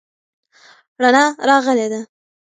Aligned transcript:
رڼا 1.01 1.25
راغلې 1.47 1.87
ده. 1.91 2.01